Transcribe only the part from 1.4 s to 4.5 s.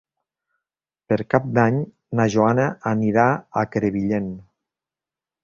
d'Any na Joana anirà a Crevillent.